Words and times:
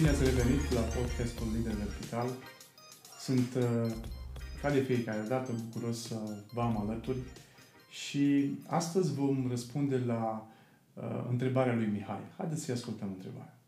Bine 0.00 0.12
ați 0.12 0.24
revenit 0.24 0.72
la 0.72 0.80
podcastul 0.80 1.46
Lider 1.56 1.72
Vertical. 1.72 2.28
Sunt, 3.18 3.54
uh, 3.54 3.92
ca 4.62 4.70
de 4.70 4.80
fiecare 4.80 5.26
dată, 5.28 5.52
bucuros 5.52 6.02
să 6.02 6.14
vă 6.52 6.60
am 6.60 6.80
alături 6.80 7.18
și 7.90 8.54
astăzi 8.66 9.14
vom 9.14 9.48
răspunde 9.48 9.98
la 9.98 10.46
uh, 10.94 11.26
întrebarea 11.30 11.74
lui 11.74 11.86
Mihai. 11.86 12.20
Haideți 12.36 12.64
să-i 12.64 12.74
ascultăm 12.74 13.08
întrebarea. 13.08 13.58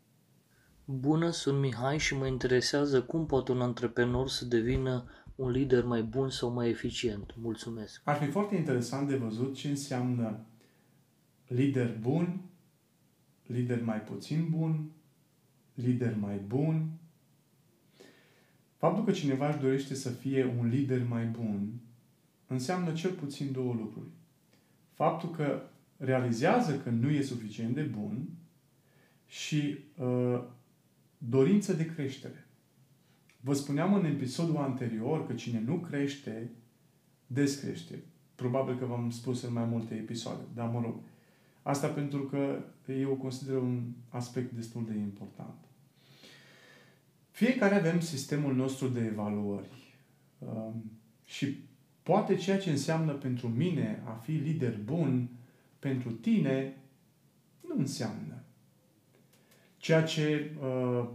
Bună, 0.85 1.29
sunt 1.29 1.59
Mihai 1.59 1.97
și 1.99 2.15
mă 2.15 2.27
interesează 2.27 3.01
cum 3.01 3.25
poate 3.25 3.51
un 3.51 3.61
antreprenor 3.61 4.29
să 4.29 4.45
devină 4.45 5.05
un 5.35 5.49
lider 5.49 5.85
mai 5.85 6.03
bun 6.03 6.29
sau 6.29 6.49
mai 6.49 6.69
eficient. 6.69 7.33
Mulțumesc! 7.41 8.01
Ar 8.03 8.15
fi 8.15 8.25
foarte 8.25 8.55
interesant 8.55 9.07
de 9.07 9.15
văzut 9.15 9.55
ce 9.55 9.67
înseamnă 9.67 10.45
lider 11.47 11.97
bun, 11.97 12.41
lider 13.45 13.83
mai 13.83 14.01
puțin 14.01 14.47
bun, 14.49 14.91
lider 15.73 16.15
mai 16.19 16.37
bun. 16.47 16.89
Faptul 18.77 19.03
că 19.03 19.11
cineva 19.11 19.49
își 19.49 19.59
dorește 19.59 19.93
să 19.93 20.09
fie 20.09 20.55
un 20.59 20.67
lider 20.67 21.07
mai 21.07 21.25
bun 21.25 21.69
înseamnă 22.47 22.91
cel 22.91 23.11
puțin 23.11 23.51
două 23.51 23.73
lucruri. 23.73 24.09
Faptul 24.93 25.29
că 25.29 25.61
realizează 25.97 26.77
că 26.77 26.89
nu 26.89 27.09
e 27.09 27.21
suficient 27.21 27.75
de 27.75 27.81
bun 27.81 28.27
și 29.27 29.77
uh, 29.97 30.43
dorință 31.17 31.73
de 31.73 31.85
creștere. 31.85 32.47
Vă 33.39 33.53
spuneam 33.53 33.93
în 33.93 34.05
episodul 34.05 34.57
anterior 34.57 35.27
că 35.27 35.33
cine 35.33 35.63
nu 35.65 35.75
crește, 35.75 36.51
descrește. 37.27 38.03
Probabil 38.35 38.77
că 38.77 38.85
v-am 38.85 39.09
spus 39.09 39.41
în 39.41 39.53
mai 39.53 39.65
multe 39.65 39.95
episoade, 39.95 40.43
dar 40.53 40.69
mă 40.69 40.81
rog. 40.81 40.95
Asta 41.61 41.87
pentru 41.87 42.23
că 42.23 42.63
eu 42.87 43.15
consider 43.15 43.55
un 43.55 43.83
aspect 44.09 44.51
destul 44.51 44.85
de 44.85 44.97
important. 44.97 45.55
Fiecare 47.31 47.75
avem 47.75 47.99
sistemul 47.99 48.55
nostru 48.55 48.87
de 48.87 49.05
evaluări. 49.05 49.95
Um, 50.39 50.91
și 51.25 51.63
poate 52.03 52.35
ceea 52.35 52.59
ce 52.59 52.69
înseamnă 52.69 53.11
pentru 53.11 53.47
mine 53.47 54.01
a 54.05 54.11
fi 54.11 54.31
lider 54.31 54.79
bun, 54.83 55.29
pentru 55.79 56.11
tine, 56.11 56.77
nu 57.67 57.75
înseamnă. 57.77 58.43
Ceea 59.77 60.03
ce 60.03 60.51
uh, 60.61 61.07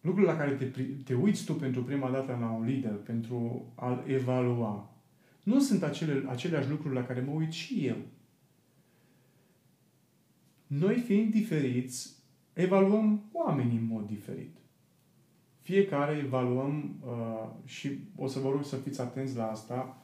lucrul 0.00 0.24
la 0.24 0.36
care 0.36 0.52
te, 0.52 0.82
te 1.04 1.14
uiți 1.14 1.44
tu 1.44 1.54
pentru 1.54 1.82
prima 1.84 2.10
dată 2.10 2.36
la 2.40 2.50
un 2.50 2.64
lider, 2.64 2.92
pentru 2.92 3.66
a-l 3.74 4.04
evalua, 4.06 4.92
nu 5.42 5.60
sunt 5.60 5.82
acele, 5.82 6.24
aceleași 6.28 6.68
lucruri 6.68 6.94
la 6.94 7.04
care 7.04 7.20
mă 7.20 7.30
uit 7.30 7.52
și 7.52 7.86
eu. 7.86 7.96
Noi 10.68 10.96
fiind 10.96 11.30
diferiți, 11.30 12.16
evaluăm 12.52 13.28
oamenii 13.32 13.76
în 13.76 13.86
mod 13.86 14.06
diferit. 14.06 14.56
Fiecare 15.60 16.16
evaluăm 16.16 17.00
uh, 17.06 17.48
și 17.64 17.98
o 18.16 18.26
să 18.26 18.38
vă 18.38 18.50
rog 18.50 18.64
să 18.64 18.76
fiți 18.76 19.00
atenți 19.00 19.36
la 19.36 19.50
asta 19.50 20.02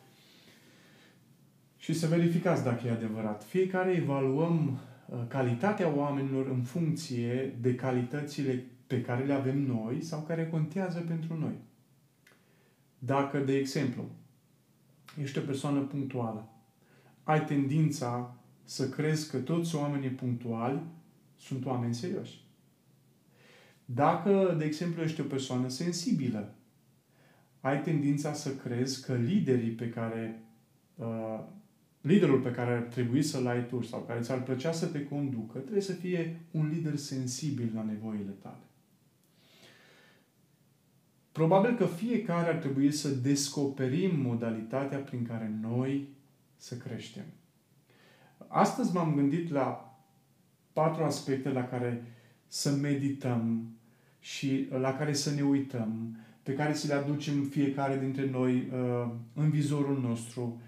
și 1.76 1.92
să 1.92 2.06
verificați 2.06 2.64
dacă 2.64 2.86
e 2.86 2.90
adevărat. 2.90 3.44
Fiecare 3.44 3.92
evaluăm 3.92 4.68
uh, 5.08 5.18
calitatea 5.28 5.94
oamenilor 5.94 6.46
în 6.46 6.62
funcție 6.62 7.56
de 7.60 7.74
calitățile 7.74 8.64
pe 8.86 9.00
care 9.00 9.24
le 9.24 9.32
avem 9.32 9.58
noi 9.58 10.02
sau 10.02 10.20
care 10.20 10.48
contează 10.48 10.98
pentru 10.98 11.38
noi. 11.38 11.54
Dacă, 12.98 13.38
de 13.38 13.56
exemplu, 13.56 14.04
ești 15.22 15.38
o 15.38 15.42
persoană 15.42 15.80
punctuală, 15.80 16.48
ai 17.22 17.44
tendința 17.44 18.36
să 18.64 18.88
crezi 18.88 19.30
că 19.30 19.38
toți 19.38 19.74
oamenii 19.74 20.10
punctuali 20.10 20.82
sunt 21.36 21.66
oameni 21.66 21.94
serioși. 21.94 22.42
Dacă, 23.84 24.54
de 24.58 24.64
exemplu, 24.64 25.02
ești 25.02 25.20
o 25.20 25.24
persoană 25.24 25.68
sensibilă, 25.68 26.54
ai 27.60 27.82
tendința 27.82 28.32
să 28.32 28.54
crezi 28.54 29.04
că 29.04 29.14
liderii 29.14 29.70
pe 29.70 29.88
care 29.88 30.42
uh, 30.94 31.40
liderul 32.00 32.40
pe 32.40 32.50
care 32.50 32.72
ar 32.72 32.82
trebui 32.82 33.22
să-l 33.22 33.46
ai 33.46 33.66
tu 33.66 33.82
sau 33.82 34.00
care 34.00 34.20
ți-ar 34.20 34.42
plăcea 34.42 34.72
să 34.72 34.86
te 34.86 35.04
conducă, 35.04 35.58
trebuie 35.58 35.82
să 35.82 35.92
fie 35.92 36.40
un 36.50 36.68
lider 36.68 36.96
sensibil 36.96 37.70
la 37.74 37.82
nevoile 37.82 38.34
tale. 38.42 38.62
Probabil 41.32 41.76
că 41.76 41.86
fiecare 41.86 42.48
ar 42.48 42.56
trebui 42.56 42.92
să 42.92 43.08
descoperim 43.08 44.20
modalitatea 44.20 44.98
prin 44.98 45.26
care 45.26 45.58
noi 45.60 46.08
să 46.56 46.76
creștem. 46.76 47.24
Astăzi 48.48 48.94
m-am 48.94 49.14
gândit 49.14 49.50
la 49.50 49.98
patru 50.72 51.04
aspecte 51.04 51.48
la 51.48 51.64
care 51.64 52.04
să 52.46 52.70
medităm 52.70 53.68
și 54.18 54.68
la 54.80 54.94
care 54.94 55.12
să 55.12 55.34
ne 55.34 55.42
uităm, 55.42 56.16
pe 56.42 56.52
care 56.52 56.74
să 56.74 56.86
le 56.86 56.94
aducem 56.94 57.42
fiecare 57.42 57.98
dintre 57.98 58.30
noi 58.30 58.54
uh, 58.56 59.10
în 59.34 59.50
vizorul 59.50 60.00
nostru. 60.00 60.60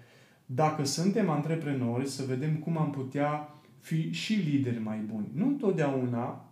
Dacă 0.45 0.83
suntem 0.83 1.29
antreprenori, 1.29 2.07
să 2.07 2.23
vedem 2.27 2.55
cum 2.55 2.77
am 2.77 2.89
putea 2.89 3.55
fi 3.79 4.11
și 4.11 4.33
lideri 4.33 4.79
mai 4.79 4.97
buni. 4.97 5.29
Nu 5.33 5.47
întotdeauna 5.47 6.51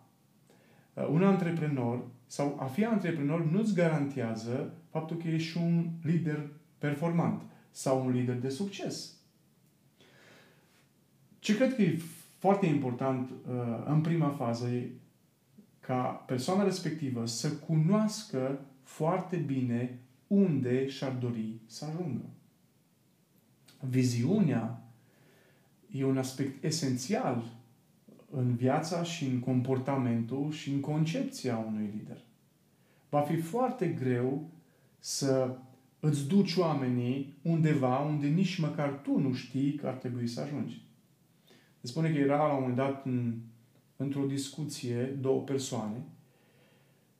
uh, 0.93 1.07
un 1.07 1.23
antreprenor 1.23 2.03
sau 2.25 2.57
a 2.59 2.65
fi 2.65 2.85
antreprenor 2.85 3.45
nu-ți 3.45 3.73
garantează 3.73 4.73
faptul 4.89 5.17
că 5.17 5.27
ești 5.27 5.57
un 5.57 5.89
lider 6.03 6.49
performant 6.77 7.41
sau 7.71 8.05
un 8.05 8.11
lider 8.11 8.35
de 8.35 8.49
succes. 8.49 9.13
Ce 11.45 11.55
cred 11.55 11.75
că 11.75 11.81
e 11.81 11.99
foarte 12.37 12.65
important 12.65 13.29
uh, 13.29 13.83
în 13.85 14.01
prima 14.01 14.29
fază 14.29 14.67
e 14.67 14.89
ca 15.79 16.01
persoana 16.03 16.63
respectivă 16.63 17.25
să 17.25 17.51
cunoască 17.51 18.59
foarte 18.83 19.35
bine 19.35 19.99
unde 20.27 20.87
și-ar 20.87 21.11
dori 21.11 21.59
să 21.65 21.85
ajungă. 21.85 22.25
Viziunea 23.79 24.83
e 25.91 26.05
un 26.05 26.17
aspect 26.17 26.63
esențial 26.63 27.43
în 28.31 28.55
viața 28.55 29.03
și 29.03 29.25
în 29.25 29.39
comportamentul 29.39 30.51
și 30.51 30.71
în 30.71 30.79
concepția 30.79 31.57
unui 31.57 31.89
lider. 31.97 32.17
Va 33.09 33.21
fi 33.21 33.35
foarte 33.35 33.87
greu 33.87 34.49
să 34.99 35.57
îți 35.99 36.27
duci 36.27 36.55
oamenii 36.55 37.33
undeva 37.41 37.99
unde 37.99 38.27
nici 38.27 38.57
măcar 38.57 38.89
tu 38.89 39.19
nu 39.19 39.33
știi 39.33 39.73
că 39.73 39.87
ar 39.87 39.93
trebui 39.93 40.27
să 40.27 40.41
ajungi. 40.41 40.84
Se 41.85 41.91
spune 41.91 42.11
că 42.11 42.17
era 42.17 42.47
la 42.47 42.53
un 42.53 42.59
moment 42.59 42.75
dat 42.75 43.05
în, 43.05 43.39
într-o 43.95 44.25
discuție 44.25 45.03
două 45.03 45.41
persoane 45.41 46.03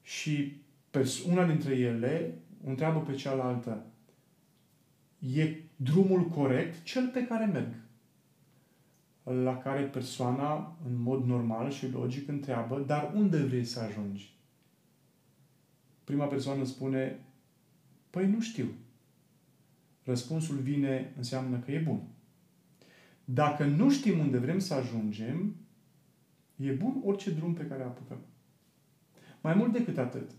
și 0.01 0.61
pers- 0.89 1.23
una 1.23 1.45
dintre 1.45 1.75
ele 1.75 2.37
o 2.65 2.69
întreabă 2.69 2.99
pe 2.99 3.13
cealaltă 3.13 3.85
e 5.19 5.55
drumul 5.75 6.23
corect 6.23 6.83
cel 6.83 7.09
pe 7.13 7.25
care 7.25 7.45
merg? 7.45 7.73
La 9.43 9.57
care 9.57 9.81
persoana, 9.81 10.77
în 10.85 11.01
mod 11.01 11.25
normal 11.25 11.71
și 11.71 11.91
logic, 11.91 12.27
întreabă, 12.27 12.83
dar 12.87 13.11
unde 13.15 13.37
vrei 13.37 13.65
să 13.65 13.79
ajungi? 13.79 14.33
Prima 16.03 16.25
persoană 16.25 16.63
spune, 16.63 17.19
păi 18.09 18.27
nu 18.27 18.41
știu. 18.41 18.67
Răspunsul 20.03 20.57
vine, 20.57 21.13
înseamnă 21.17 21.57
că 21.57 21.71
e 21.71 21.79
bun. 21.79 22.14
Dacă 23.25 23.65
nu 23.65 23.91
știm 23.91 24.19
unde 24.19 24.37
vrem 24.37 24.59
să 24.59 24.73
ajungem, 24.73 25.55
e 26.55 26.71
bun 26.71 27.01
orice 27.03 27.31
drum 27.31 27.53
pe 27.53 27.65
care 27.65 27.83
apucăm. 27.83 28.19
Mai 29.41 29.53
mult 29.53 29.71
decât 29.71 29.97
atât. 29.97 30.31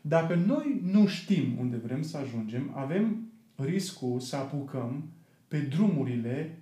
Dacă 0.00 0.34
noi 0.34 0.80
nu 0.82 1.06
știm 1.06 1.58
unde 1.58 1.76
vrem 1.76 2.02
să 2.02 2.16
ajungem, 2.16 2.72
avem 2.74 3.30
riscul 3.54 4.20
să 4.20 4.36
apucăm 4.36 5.08
pe 5.48 5.60
drumurile 5.60 6.58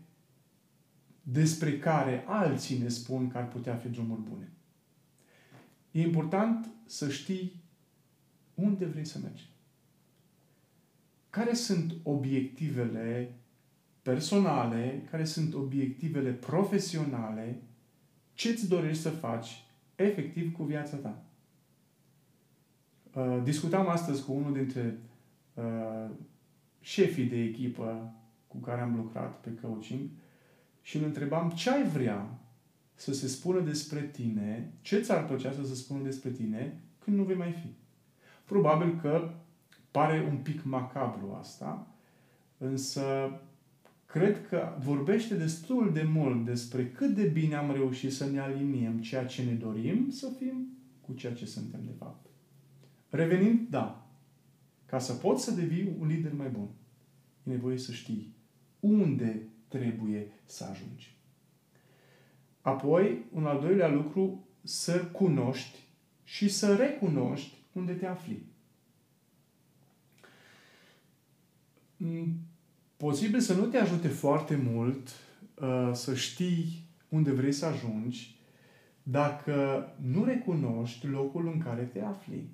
despre 1.22 1.78
care 1.78 2.24
alții 2.26 2.78
ne 2.78 2.88
spun 2.88 3.28
că 3.28 3.38
ar 3.38 3.48
putea 3.48 3.74
fi 3.74 3.88
drumuri 3.88 4.20
bune. 4.20 4.52
E 5.90 6.00
important 6.00 6.68
să 6.86 7.10
știi 7.10 7.62
unde 8.54 8.84
vrei 8.84 9.04
să 9.04 9.18
mergi. 9.22 9.48
Care 11.30 11.54
sunt 11.54 11.94
obiectivele 12.02 13.34
personale, 14.04 15.06
care 15.10 15.24
sunt 15.24 15.54
obiectivele 15.54 16.30
profesionale, 16.30 17.62
ce 18.34 18.48
îți 18.48 18.68
dorești 18.68 19.02
să 19.02 19.10
faci 19.10 19.64
efectiv 19.94 20.52
cu 20.52 20.62
viața 20.62 20.96
ta. 20.96 21.22
Uh, 23.12 23.40
discutam 23.42 23.88
astăzi 23.88 24.24
cu 24.24 24.32
unul 24.32 24.52
dintre 24.52 24.98
uh, 25.54 26.10
șefii 26.80 27.24
de 27.24 27.42
echipă 27.42 28.14
cu 28.46 28.56
care 28.56 28.80
am 28.80 28.96
lucrat 28.96 29.40
pe 29.40 29.54
coaching 29.62 30.08
și 30.82 30.96
îl 30.96 31.04
întrebam 31.04 31.50
ce 31.50 31.70
ai 31.70 31.88
vrea 31.88 32.38
să 32.94 33.12
se 33.12 33.28
spună 33.28 33.60
despre 33.60 34.00
tine, 34.00 34.72
ce 34.80 35.00
ți-ar 35.00 35.26
plăcea 35.26 35.52
să 35.52 35.64
se 35.64 35.74
spună 35.74 36.02
despre 36.02 36.30
tine 36.30 36.80
când 36.98 37.16
nu 37.16 37.22
vei 37.22 37.36
mai 37.36 37.52
fi. 37.52 37.68
Probabil 38.44 38.98
că 39.00 39.30
pare 39.90 40.26
un 40.30 40.36
pic 40.36 40.64
macabru 40.64 41.36
asta, 41.40 41.86
însă 42.58 43.02
cred 44.14 44.48
că 44.48 44.76
vorbește 44.78 45.34
destul 45.34 45.92
de 45.92 46.02
mult 46.02 46.44
despre 46.44 46.90
cât 46.90 47.14
de 47.14 47.26
bine 47.26 47.54
am 47.54 47.72
reușit 47.72 48.12
să 48.12 48.26
ne 48.30 48.40
aliniem 48.40 49.00
ceea 49.00 49.26
ce 49.26 49.42
ne 49.42 49.52
dorim 49.52 50.10
să 50.10 50.28
fim 50.38 50.68
cu 51.00 51.12
ceea 51.12 51.34
ce 51.34 51.46
suntem 51.46 51.80
de 51.84 51.92
fapt. 51.98 52.26
Revenind, 53.08 53.68
da, 53.68 54.06
ca 54.86 54.98
să 54.98 55.12
poți 55.12 55.44
să 55.44 55.50
devii 55.50 55.96
un 55.98 56.06
lider 56.06 56.32
mai 56.32 56.48
bun, 56.48 56.68
e 57.42 57.50
nevoie 57.50 57.78
să 57.78 57.92
știi 57.92 58.34
unde 58.80 59.48
trebuie 59.68 60.26
să 60.44 60.64
ajungi. 60.64 61.16
Apoi, 62.60 63.24
un 63.32 63.46
al 63.46 63.60
doilea 63.60 63.88
lucru, 63.88 64.46
să 64.62 65.04
cunoști 65.04 65.78
și 66.24 66.48
să 66.48 66.74
recunoști 66.74 67.56
unde 67.72 67.92
te 67.92 68.06
afli. 68.06 68.42
Mm, 73.04 73.10
posibil 73.10 73.40
să 73.40 73.54
nu 73.54 73.64
te 73.64 73.76
ajute 73.76 74.08
foarte 74.08 74.56
mult 74.56 75.08
uh, 75.60 75.90
să 75.92 76.14
știi 76.14 76.88
unde 77.08 77.32
vrei 77.32 77.52
să 77.52 77.66
ajungi 77.66 78.36
dacă 79.02 79.88
nu 80.00 80.24
recunoști 80.24 81.06
locul 81.06 81.46
în 81.46 81.58
care 81.58 81.82
te 81.82 82.00
afli. 82.00 82.48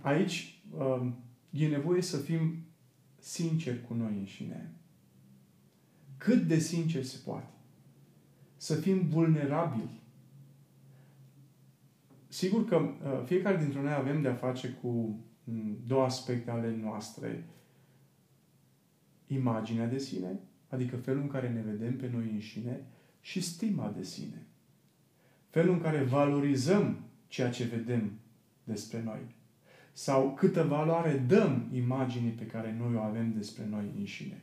Aici 0.00 0.62
uh, 0.78 1.06
e 1.50 1.68
nevoie 1.68 2.02
să 2.02 2.16
fim 2.16 2.64
sinceri 3.18 3.86
cu 3.86 3.94
noi 3.94 4.16
înșine. 4.18 4.72
Cât 6.16 6.42
de 6.42 6.58
sincer 6.58 7.02
se 7.02 7.20
poate. 7.24 7.52
Să 8.56 8.74
fim 8.74 9.08
vulnerabili. 9.08 10.02
Sigur 12.28 12.64
că 12.64 12.76
uh, 12.76 13.22
fiecare 13.24 13.56
dintre 13.56 13.82
noi 13.82 13.92
avem 13.92 14.22
de-a 14.22 14.34
face 14.34 14.68
cu 14.68 15.18
mm, 15.44 15.78
două 15.86 16.04
aspecte 16.04 16.50
ale 16.50 16.76
noastre. 16.82 17.44
Imaginea 19.34 19.86
de 19.86 19.98
sine, 19.98 20.38
adică 20.68 20.96
felul 20.96 21.20
în 21.20 21.28
care 21.28 21.48
ne 21.48 21.62
vedem 21.70 21.96
pe 21.96 22.10
noi 22.12 22.30
înșine, 22.32 22.80
și 23.20 23.40
stima 23.40 23.92
de 23.96 24.02
sine. 24.02 24.46
Felul 25.50 25.74
în 25.74 25.80
care 25.80 26.02
valorizăm 26.02 26.98
ceea 27.26 27.50
ce 27.50 27.64
vedem 27.64 28.12
despre 28.64 29.02
noi. 29.04 29.18
Sau 29.92 30.34
câtă 30.34 30.62
valoare 30.62 31.24
dăm 31.28 31.68
imaginii 31.72 32.30
pe 32.30 32.46
care 32.46 32.76
noi 32.78 32.94
o 32.94 33.00
avem 33.00 33.32
despre 33.32 33.66
noi 33.70 33.84
înșine. 33.98 34.42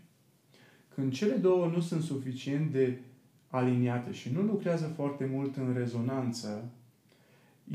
Când 0.96 1.12
cele 1.14 1.36
două 1.36 1.68
nu 1.68 1.80
sunt 1.80 2.04
suficient 2.04 2.72
de 2.72 3.00
aliniate 3.48 4.12
și 4.12 4.32
nu 4.34 4.42
lucrează 4.42 4.86
foarte 4.86 5.26
mult 5.26 5.56
în 5.56 5.74
rezonanță, 5.74 6.70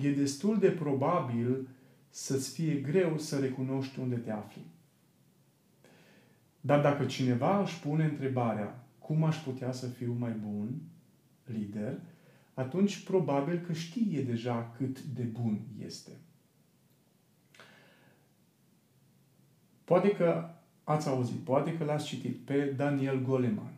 e 0.02 0.10
destul 0.10 0.58
de 0.58 0.70
probabil 0.70 1.68
să-ți 2.10 2.52
fie 2.52 2.74
greu 2.74 3.18
să 3.18 3.38
recunoști 3.38 3.98
unde 3.98 4.16
te 4.16 4.30
afli. 4.30 4.62
Dar 6.66 6.80
dacă 6.80 7.04
cineva 7.04 7.60
își 7.60 7.80
pune 7.80 8.04
întrebarea 8.04 8.84
cum 8.98 9.24
aș 9.24 9.36
putea 9.36 9.72
să 9.72 9.86
fiu 9.86 10.16
mai 10.18 10.30
bun 10.30 10.80
lider, 11.44 11.98
atunci 12.54 13.04
probabil 13.04 13.58
că 13.66 13.72
știe 13.72 14.22
deja 14.22 14.72
cât 14.76 15.00
de 15.00 15.22
bun 15.22 15.60
este. 15.84 16.10
Poate 19.84 20.10
că 20.10 20.50
ați 20.84 21.08
auzit, 21.08 21.36
poate 21.36 21.76
că 21.76 21.84
l-ați 21.84 22.06
citit 22.06 22.36
pe 22.36 22.64
Daniel 22.76 23.22
Goleman. 23.22 23.72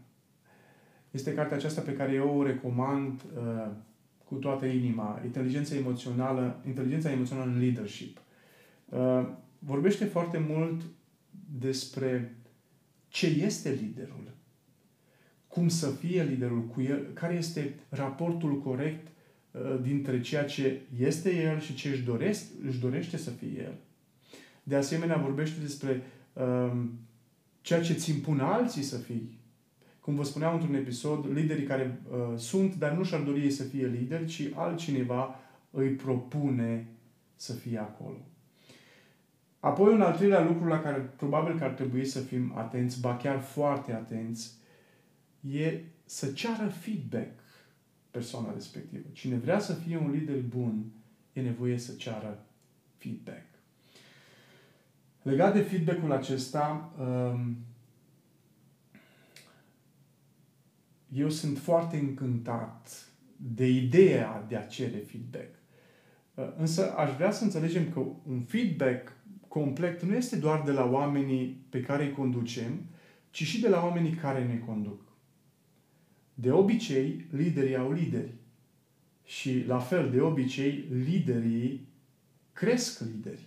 Este 1.11 1.35
cartea 1.35 1.57
aceasta 1.57 1.81
pe 1.81 1.95
care 1.95 2.13
eu 2.13 2.39
o 2.39 2.43
recomand 2.43 3.23
uh, 3.23 3.71
cu 4.25 4.35
toată 4.35 4.67
inima, 4.67 5.21
inteligența 5.25 5.77
emoțională, 5.77 6.63
inteligența 6.67 7.11
emoțională 7.11 7.51
în 7.51 7.59
leadership. 7.59 8.21
Uh, 8.89 9.29
vorbește 9.59 10.05
foarte 10.05 10.45
mult 10.49 10.83
despre 11.59 12.39
ce 13.09 13.27
este 13.27 13.71
liderul, 13.71 14.37
cum 15.49 15.69
să 15.69 15.91
fie 15.91 16.23
liderul 16.23 16.65
cu 16.67 16.81
el, 16.81 17.07
care 17.13 17.35
este 17.35 17.75
raportul 17.89 18.61
corect 18.61 19.07
uh, 19.51 19.79
dintre 19.83 20.21
ceea 20.21 20.45
ce 20.45 20.81
este 20.99 21.35
el 21.35 21.61
și 21.61 21.75
ce 21.75 21.89
își 21.89 22.03
dorește, 22.03 22.47
își 22.67 22.79
dorește 22.79 23.17
să 23.17 23.31
fie 23.31 23.63
el. 23.63 23.75
De 24.63 24.77
asemenea, 24.77 25.17
vorbește 25.17 25.61
despre 25.61 26.03
um, 26.33 26.91
ceea 27.61 27.83
ce 27.83 27.93
ți 27.93 28.11
impun 28.11 28.41
alții 28.41 28.83
să 28.83 28.97
fii. 28.97 29.39
Cum 30.01 30.15
vă 30.15 30.25
spuneam 30.25 30.55
într-un 30.55 30.75
episod, 30.75 31.27
liderii 31.33 31.67
care 31.67 32.01
uh, 32.11 32.39
sunt, 32.39 32.75
dar 32.75 32.93
nu 32.93 33.05
și-ar 33.05 33.21
dori 33.21 33.41
ei 33.41 33.51
să 33.51 33.63
fie 33.63 33.87
lideri, 33.87 34.27
ci 34.27 34.43
altcineva 34.55 35.41
îi 35.71 35.89
propune 35.89 36.87
să 37.37 37.53
fie 37.53 37.79
acolo. 37.79 38.27
Apoi, 39.61 39.93
un 39.93 40.01
al 40.01 40.17
treilea 40.17 40.45
lucru 40.45 40.67
la 40.67 40.81
care 40.81 40.99
probabil 40.99 41.59
că 41.59 41.65
ar 41.65 41.71
trebui 41.71 42.05
să 42.05 42.21
fim 42.21 42.57
atenți, 42.57 43.01
ba 43.01 43.17
chiar 43.17 43.41
foarte 43.41 43.93
atenți, 43.93 44.53
e 45.41 45.81
să 46.05 46.33
ceară 46.33 46.69
feedback 46.69 47.41
persoana 48.11 48.53
respectivă. 48.53 49.07
Cine 49.13 49.37
vrea 49.37 49.59
să 49.59 49.75
fie 49.75 49.97
un 49.97 50.11
lider 50.11 50.41
bun, 50.41 50.85
e 51.33 51.41
nevoie 51.41 51.79
să 51.79 51.95
ceară 51.95 52.45
feedback. 52.97 53.45
Legat 55.23 55.55
de 55.55 55.61
feedback-ul 55.61 56.13
acesta, 56.13 56.93
um, 56.99 57.57
eu 61.13 61.29
sunt 61.29 61.59
foarte 61.59 61.97
încântat 61.97 63.09
de 63.37 63.67
ideea 63.67 64.45
de 64.49 64.57
a 64.57 64.67
cere 64.67 64.99
feedback. 64.99 65.55
Uh, 66.35 66.53
însă 66.57 66.95
aș 66.97 67.15
vrea 67.15 67.31
să 67.31 67.45
înțelegem 67.45 67.91
că 67.91 67.99
un 68.29 68.41
feedback 68.41 69.13
complet 69.49 70.03
nu 70.03 70.15
este 70.15 70.37
doar 70.37 70.63
de 70.63 70.71
la 70.71 70.85
oamenii 70.85 71.65
pe 71.69 71.81
care 71.81 72.05
îi 72.05 72.13
conducem, 72.13 72.85
ci 73.31 73.43
și 73.43 73.61
de 73.61 73.69
la 73.69 73.85
oamenii 73.85 74.13
care 74.13 74.47
ne 74.47 74.59
conduc. 74.59 75.01
De 76.35 76.51
obicei, 76.51 77.27
liderii 77.31 77.77
au 77.77 77.93
lideri. 77.93 78.35
Și 79.25 79.65
la 79.67 79.79
fel, 79.79 80.11
de 80.11 80.21
obicei, 80.21 80.85
liderii 81.05 81.89
cresc 82.53 83.01
lideri. 83.01 83.47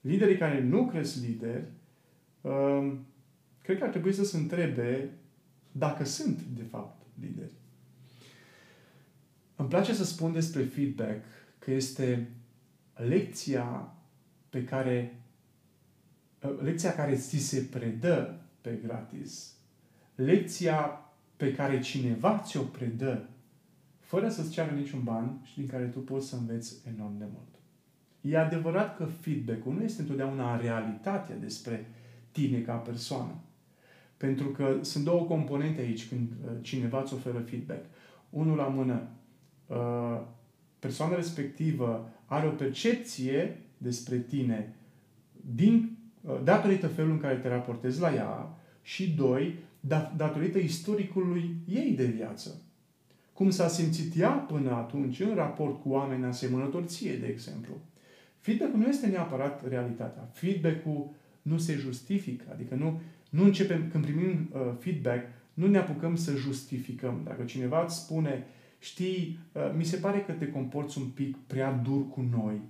Liderii 0.00 0.36
care 0.36 0.62
nu 0.62 0.86
cresc 0.86 1.22
lideri, 1.22 1.64
um, 2.40 3.06
cred 3.62 3.78
că 3.78 3.84
ar 3.84 3.90
trebui 3.90 4.12
să 4.12 4.24
se 4.24 4.36
întrebe 4.36 5.10
dacă 5.72 6.04
sunt, 6.04 6.40
de 6.40 6.62
fapt, 6.62 7.02
lideri. 7.20 7.52
Îmi 9.56 9.68
place 9.68 9.94
să 9.94 10.04
spun 10.04 10.32
despre 10.32 10.62
feedback 10.62 11.24
că 11.58 11.70
este 11.70 12.28
lecția 12.94 13.94
pe 14.48 14.64
care 14.64 15.20
uh, 16.42 16.60
lecția 16.62 16.94
care 16.94 17.14
ți 17.14 17.36
se 17.38 17.60
predă 17.70 18.40
pe 18.60 18.78
gratis. 18.84 19.54
Lecția 20.14 21.00
pe 21.36 21.52
care 21.52 21.80
cineva 21.80 22.42
ți-o 22.44 22.62
predă 22.62 23.28
fără 24.00 24.28
să-ți 24.28 24.50
ceară 24.50 24.74
niciun 24.74 25.02
ban 25.02 25.40
și 25.44 25.58
din 25.58 25.66
care 25.66 25.84
tu 25.84 25.98
poți 25.98 26.28
să 26.28 26.36
înveți 26.36 26.76
enorm 26.94 27.18
de 27.18 27.24
mult. 27.32 27.48
E 28.20 28.38
adevărat 28.38 28.96
că 28.96 29.04
feedback-ul 29.04 29.74
nu 29.74 29.82
este 29.82 30.00
întotdeauna 30.00 30.60
realitatea 30.60 31.36
despre 31.36 31.86
tine 32.32 32.58
ca 32.58 32.74
persoană. 32.74 33.34
Pentru 34.16 34.48
că 34.48 34.78
sunt 34.80 35.04
două 35.04 35.24
componente 35.24 35.80
aici 35.80 36.08
când 36.08 36.28
uh, 36.30 36.50
cineva 36.60 37.00
îți 37.00 37.14
oferă 37.14 37.38
feedback. 37.38 37.84
Unul 38.30 38.56
la 38.56 38.66
mână, 38.66 39.08
uh, 39.66 40.20
persoana 40.78 41.14
respectivă 41.14 42.10
are 42.24 42.46
o 42.46 42.50
percepție 42.50 43.62
despre 43.78 44.18
tine 44.18 44.74
din, 45.54 45.96
uh, 46.20 46.40
datorită 46.44 46.86
felului 46.86 47.16
în 47.16 47.22
care 47.22 47.34
te 47.34 47.48
raportezi 47.48 48.00
la 48.00 48.14
ea 48.14 48.58
și 48.82 49.10
doi, 49.10 49.54
datorită 50.16 50.58
istoricului 50.58 51.54
ei 51.68 51.92
de 51.92 52.04
viață. 52.04 52.62
Cum 53.32 53.50
s-a 53.50 53.68
simțit 53.68 54.20
ea 54.20 54.30
până 54.30 54.70
atunci 54.70 55.20
în 55.20 55.34
raport 55.34 55.80
cu 55.80 55.88
oameni 55.88 56.24
asemănători 56.24 56.86
ție, 56.86 57.16
de 57.16 57.26
exemplu. 57.26 57.74
Feedback-ul 58.38 58.78
nu 58.78 58.86
este 58.86 59.06
neapărat 59.06 59.68
realitatea. 59.68 60.28
Feedback-ul 60.32 61.10
nu 61.42 61.58
se 61.58 61.74
justifică. 61.74 62.44
Adică 62.52 62.74
nu, 62.74 63.00
nu 63.30 63.44
începem, 63.44 63.88
când 63.90 64.04
primim 64.04 64.50
uh, 64.52 64.60
feedback, 64.78 65.26
nu 65.54 65.66
ne 65.66 65.78
apucăm 65.78 66.16
să 66.16 66.36
justificăm. 66.36 67.20
Dacă 67.24 67.42
cineva 67.42 67.84
îți 67.84 67.96
spune, 67.96 68.46
știi, 68.78 69.38
uh, 69.52 69.74
mi 69.76 69.84
se 69.84 69.96
pare 69.96 70.20
că 70.20 70.32
te 70.32 70.48
comporți 70.48 70.98
un 70.98 71.04
pic 71.04 71.36
prea 71.46 71.72
dur 71.72 72.08
cu 72.08 72.28
noi, 72.30 72.60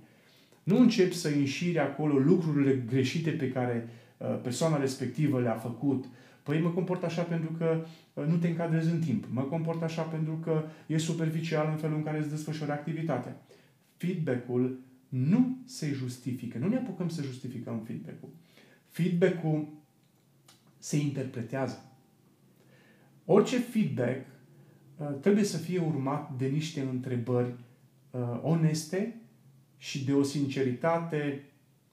nu 0.69 0.79
începi 0.79 1.15
să 1.15 1.27
înșiri 1.27 1.79
acolo 1.79 2.17
lucrurile 2.17 2.83
greșite 2.87 3.29
pe 3.29 3.51
care 3.51 3.87
uh, 4.17 4.39
persoana 4.41 4.77
respectivă 4.77 5.41
le-a 5.41 5.55
făcut. 5.55 6.05
Păi 6.43 6.61
mă 6.61 6.69
comport 6.69 7.03
așa 7.03 7.21
pentru 7.21 7.51
că 7.57 7.85
uh, 8.13 8.25
nu 8.25 8.35
te 8.35 8.47
încadrezi 8.47 8.89
în 8.89 8.99
timp. 8.99 9.25
Mă 9.31 9.41
comport 9.41 9.81
așa 9.83 10.01
pentru 10.01 10.33
că 10.43 10.63
e 10.87 10.97
superficial 10.97 11.67
în 11.71 11.77
felul 11.77 11.97
în 11.97 12.03
care 12.03 12.17
îți 12.17 12.29
desfășori 12.29 12.71
activitatea. 12.71 13.41
Feedback-ul 13.97 14.79
nu 15.09 15.57
se 15.65 15.91
justifică. 15.91 16.57
Nu 16.57 16.67
ne 16.67 16.75
apucăm 16.75 17.09
să 17.09 17.21
justificăm 17.21 17.81
feedback-ul. 17.85 18.29
Feedback-ul 18.89 19.67
se 20.77 20.97
interpretează. 20.97 21.85
Orice 23.25 23.57
feedback 23.57 24.25
uh, 24.97 25.07
trebuie 25.21 25.43
să 25.43 25.57
fie 25.57 25.79
urmat 25.79 26.31
de 26.37 26.45
niște 26.45 26.81
întrebări 26.81 27.53
uh, 28.11 28.39
oneste 28.41 29.18
și 29.79 30.05
de 30.05 30.13
o 30.13 30.23
sinceritate 30.23 31.43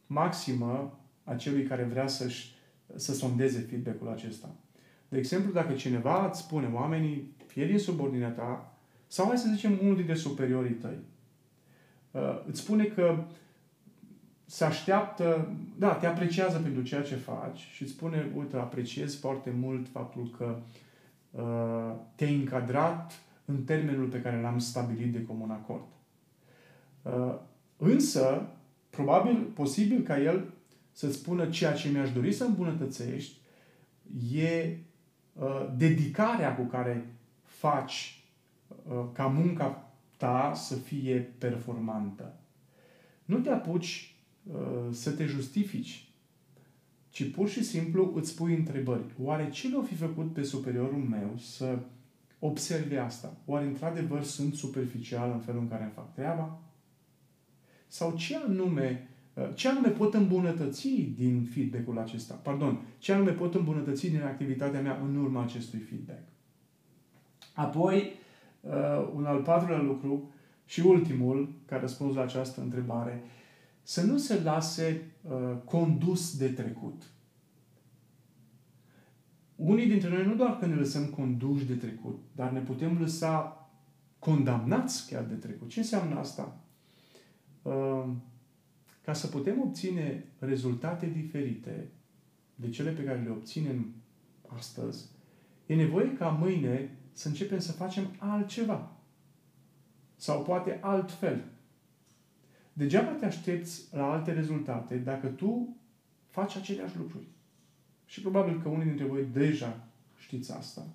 maximă 0.07 0.99
a 1.25 1.35
celui 1.35 1.63
care 1.63 1.83
vrea 1.83 2.07
să-și, 2.07 2.55
să 2.95 3.15
sondeze 3.15 3.59
feedback-ul 3.59 4.09
acesta. 4.09 4.55
De 5.09 5.19
exemplu, 5.19 5.53
dacă 5.53 5.73
cineva 5.73 6.27
îți 6.27 6.41
spune, 6.41 6.71
oamenii, 6.73 7.35
fie 7.47 7.67
din 7.67 7.79
subordinea 7.79 8.31
ta, 8.31 8.71
Sau 9.07 9.27
hai 9.27 9.39
să 9.39 9.51
zicem 9.55 9.79
unul 9.83 9.97
dintre 9.97 10.15
superiorii 10.15 10.75
tăi. 10.75 10.99
Uh, 12.11 12.43
îți 12.47 12.61
spune 12.61 12.85
că 12.85 13.25
se 14.45 14.65
așteaptă, 14.65 15.55
da, 15.79 15.95
te 15.95 16.07
apreciază 16.07 16.59
pentru 16.59 16.83
ceea 16.83 17.03
ce 17.03 17.15
faci 17.15 17.59
și 17.59 17.83
îți 17.83 17.93
spune, 17.93 18.33
uite, 18.37 18.57
apreciez 18.57 19.19
foarte 19.19 19.51
mult 19.51 19.89
faptul 19.89 20.35
că 20.37 20.59
uh, 21.31 21.95
te-ai 22.15 22.35
încadrat 22.35 23.13
în 23.45 23.65
termenul 23.65 24.07
pe 24.07 24.21
care 24.21 24.41
l-am 24.41 24.59
stabilit 24.59 25.13
de 25.13 25.25
comun 25.25 25.51
acord. 25.51 25.87
Uh, 27.03 27.35
însă, 27.77 28.49
probabil, 28.91 29.35
posibil 29.35 30.03
ca 30.03 30.21
el 30.21 30.45
să-ți 30.93 31.17
spună 31.17 31.49
ceea 31.49 31.73
ce 31.73 31.89
mi-aș 31.89 32.13
dori 32.13 32.33
să 32.33 32.45
îmbunătățești 32.45 33.39
e 34.33 34.79
uh, 35.33 35.67
dedicarea 35.77 36.55
cu 36.55 36.63
care 36.63 37.07
faci 37.43 38.25
uh, 38.69 39.05
ca 39.13 39.27
munca 39.27 39.91
ta 40.17 40.53
să 40.55 40.75
fie 40.75 41.35
performantă. 41.39 42.35
Nu 43.25 43.39
te 43.39 43.51
apuci 43.51 44.15
uh, 44.43 44.55
să 44.91 45.11
te 45.11 45.25
justifici, 45.25 46.09
ci 47.11 47.31
pur 47.31 47.49
și 47.49 47.65
simplu 47.65 48.13
îți 48.15 48.35
pui 48.35 48.55
întrebări. 48.55 49.05
Oare 49.21 49.51
ce 49.51 49.71
l-o 49.71 49.83
fi 49.83 49.95
făcut 49.95 50.33
pe 50.33 50.43
superiorul 50.43 51.03
meu 51.11 51.37
să 51.39 51.79
observe 52.39 52.99
asta? 52.99 53.37
Oare 53.45 53.65
într-adevăr 53.65 54.23
sunt 54.23 54.55
superficial 54.55 55.31
în 55.31 55.41
felul 55.41 55.61
în 55.61 55.69
care 55.69 55.83
îmi 55.83 55.93
fac 55.95 56.15
treaba? 56.15 56.61
Sau 57.87 58.15
ce 58.17 58.37
anume, 58.37 59.09
uh, 59.35 59.49
ce 59.55 59.69
anume 59.69 59.89
pot 59.89 60.15
îmbunătăți 60.15 60.89
din 61.17 61.43
feedback-ul 61.45 61.99
acesta? 61.99 62.35
Pardon, 62.35 62.81
ce 62.99 63.13
anume 63.13 63.31
pot 63.31 63.55
îmbunătăți 63.55 64.09
din 64.09 64.23
activitatea 64.23 64.81
mea 64.81 65.01
în 65.05 65.17
urma 65.17 65.43
acestui 65.43 65.79
feedback? 65.79 66.23
Apoi, 67.55 68.13
uh, 68.61 69.11
un 69.15 69.25
al 69.25 69.43
patrulea 69.43 69.83
lucru 69.83 70.31
și 70.65 70.81
ultimul, 70.81 71.53
ca 71.67 71.77
răspuns 71.77 72.15
la 72.15 72.23
această 72.23 72.61
întrebare, 72.61 73.23
să 73.83 74.03
nu 74.03 74.19
se 74.19 74.41
lase 74.43 75.03
uh, 75.23 75.57
condus 75.65 76.37
de 76.37 76.49
trecut. 76.49 77.03
Unii 79.57 79.87
dintre 79.87 80.09
noi 80.09 80.27
nu 80.27 80.35
doar 80.35 80.59
că 80.59 80.67
ne 80.67 80.75
lăsăm 80.75 81.05
conduși 81.05 81.65
de 81.65 81.75
trecut, 81.75 82.19
dar 82.35 82.51
ne 82.51 82.61
putem 82.61 82.99
lăsa 83.01 83.61
condamnați 84.19 85.11
chiar 85.11 85.23
de 85.23 85.35
trecut. 85.35 85.69
Ce 85.69 85.79
înseamnă 85.79 86.19
asta? 86.19 86.61
Uh, 87.67 88.05
ca 89.05 89.13
să 89.13 89.27
putem 89.27 89.61
obține 89.61 90.25
rezultate 90.39 91.07
diferite 91.07 91.89
de 92.55 92.71
cele 92.71 92.91
pe 92.91 93.05
care 93.05 93.21
le 93.21 93.31
obținem 93.31 93.95
astăzi, 94.47 95.05
e 95.67 95.75
nevoie 95.75 96.13
ca 96.13 96.29
mâine 96.29 96.91
să 97.13 97.29
începem 97.29 97.59
să 97.59 97.73
facem 97.73 98.15
altceva. 98.19 98.93
Sau 100.17 100.43
poate 100.43 100.79
altfel. 100.83 101.45
Degeaba 102.73 103.11
te 103.11 103.25
aștepți 103.25 103.95
la 103.95 104.13
alte 104.13 104.33
rezultate 104.33 104.97
dacă 104.97 105.27
tu 105.27 105.77
faci 106.29 106.57
aceleași 106.57 106.97
lucruri. 106.99 107.27
Și 108.05 108.21
probabil 108.21 108.61
că 108.63 108.69
unii 108.69 108.87
dintre 108.87 109.05
voi 109.05 109.25
deja 109.33 109.89
știți 110.17 110.53
asta. 110.53 110.87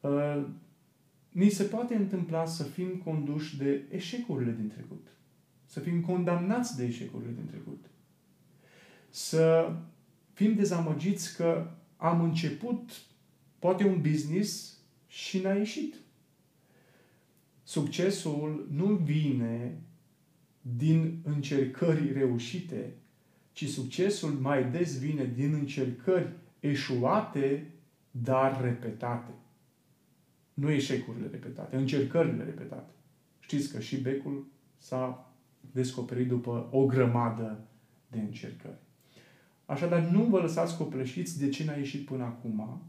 Uh, 0.00 0.46
ni 1.28 1.48
se 1.48 1.64
poate 1.64 1.94
întâmpla 1.94 2.46
să 2.46 2.62
fim 2.62 2.88
conduși 3.04 3.56
de 3.56 3.82
eșecurile 3.90 4.52
din 4.52 4.68
trecut. 4.68 5.06
Să 5.68 5.80
fim 5.80 6.00
condamnați 6.00 6.76
de 6.76 6.84
eșecurile 6.84 7.32
din 7.32 7.46
trecut. 7.46 7.84
Să 9.10 9.72
fim 10.32 10.54
dezamăgiți 10.54 11.36
că 11.36 11.70
am 11.96 12.20
început 12.20 13.02
poate 13.58 13.84
un 13.84 14.00
business 14.00 14.78
și 15.06 15.40
n-a 15.40 15.52
ieșit. 15.52 15.94
Succesul 17.62 18.68
nu 18.70 18.94
vine 18.94 19.82
din 20.60 21.20
încercări 21.24 22.12
reușite, 22.12 22.92
ci 23.52 23.68
succesul 23.68 24.30
mai 24.30 24.70
des 24.70 24.98
vine 24.98 25.24
din 25.24 25.52
încercări 25.52 26.32
eșuate, 26.60 27.70
dar 28.10 28.62
repetate. 28.62 29.32
Nu 30.54 30.70
eșecurile 30.70 31.28
repetate, 31.30 31.76
încercările 31.76 32.44
repetate. 32.44 32.90
Știți 33.40 33.72
că 33.72 33.80
și 33.80 34.00
becul 34.00 34.46
s-a 34.76 35.27
descoperit 35.72 36.28
după 36.28 36.68
o 36.70 36.86
grămadă 36.86 37.60
de 38.10 38.18
încercări. 38.18 38.78
Așadar, 39.66 40.08
nu 40.08 40.24
vă 40.24 40.40
lăsați 40.40 40.76
copleșiți 40.76 41.38
de 41.38 41.48
ce 41.48 41.64
n-a 41.64 41.74
ieșit 41.74 42.04
până 42.04 42.24
acum, 42.24 42.82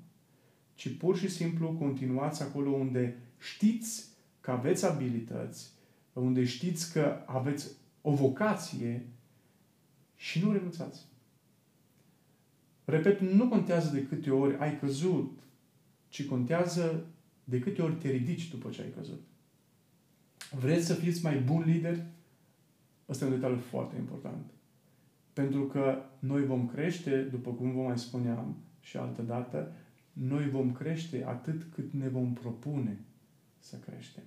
ci 0.76 0.98
pur 0.98 1.18
și 1.18 1.30
simplu 1.30 1.72
continuați 1.72 2.42
acolo 2.42 2.70
unde 2.70 3.18
știți 3.40 4.08
că 4.40 4.52
aveți 4.52 4.86
abilități, 4.86 5.72
unde 6.14 6.46
știți 6.46 6.94
că 6.94 7.24
aveți 7.26 7.72
o 8.02 8.14
vocație 8.14 9.06
și 10.16 10.44
nu 10.44 10.52
renunțați. 10.52 11.06
Repet, 12.86 13.20
nu 13.20 13.48
contează 13.48 13.94
de 13.94 14.04
câte 14.04 14.30
ori 14.32 14.58
ai 14.58 14.80
căzut, 14.80 15.40
ci 16.10 16.26
contează 16.26 17.06
de 17.44 17.60
câte 17.60 17.82
ori 17.82 17.96
te 17.96 18.10
ridici 18.10 18.50
după 18.50 18.70
ce 18.70 18.82
ai 18.82 18.94
căzut. 18.98 19.22
Vreți 20.60 20.86
să 20.86 20.94
fiți 20.94 21.24
mai 21.24 21.40
bun 21.40 21.64
lider? 21.66 22.06
Ăsta 23.10 23.26
e 23.26 23.28
un 23.28 23.34
detaliu 23.34 23.58
foarte 23.58 23.96
important. 23.98 24.52
Pentru 25.34 25.66
că 25.66 26.02
noi 26.20 26.46
vom 26.46 26.68
crește, 26.68 27.22
după 27.22 27.52
cum 27.52 27.72
vă 27.72 27.82
mai 27.82 27.98
spuneam 27.98 28.58
și 28.80 28.98
altă 28.98 29.22
dată, 29.22 29.72
noi 30.14 30.50
vom 30.50 30.72
crește 30.72 31.26
atât 31.28 31.68
cât 31.74 31.94
ne 31.94 32.10
vom 32.10 32.34
propune 32.34 33.00
să 33.60 33.76
creștem. 33.76 34.24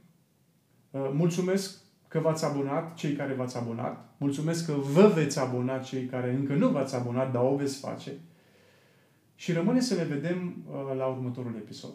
Uh, 0.90 1.10
mulțumesc 1.12 1.80
că 2.08 2.18
v-ați 2.18 2.44
abonat, 2.44 2.94
cei 2.94 3.12
care 3.12 3.34
v-ați 3.34 3.56
abonat. 3.56 4.14
Mulțumesc 4.18 4.66
că 4.66 4.72
vă 4.72 5.12
veți 5.14 5.38
abona, 5.38 5.78
cei 5.78 6.06
care 6.06 6.34
încă 6.34 6.54
nu 6.54 6.68
v-ați 6.68 6.94
abonat, 6.94 7.32
dar 7.32 7.42
o 7.42 7.56
veți 7.56 7.78
face. 7.78 8.12
Și 9.34 9.52
rămâne 9.52 9.80
să 9.80 9.94
ne 9.94 10.04
vedem 10.04 10.64
uh, 10.66 10.96
la 10.96 11.06
următorul 11.06 11.54
episod. 11.54 11.94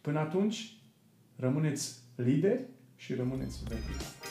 Până 0.00 0.18
atunci, 0.18 0.76
rămâneți 1.36 1.98
lideri 2.14 2.64
și 2.96 3.14
rămâneți 3.14 3.64
verticali. 3.64 4.21